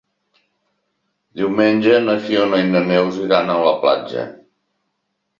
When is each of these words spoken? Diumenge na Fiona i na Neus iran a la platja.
Diumenge 1.41 1.99
na 2.05 2.15
Fiona 2.23 2.61
i 2.61 2.65
na 2.69 2.81
Neus 2.87 3.19
iran 3.27 3.51
a 3.53 3.59
la 3.67 3.75
platja. 3.85 4.25